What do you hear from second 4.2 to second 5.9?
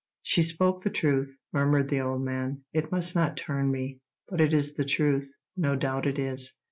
but it is the truth—no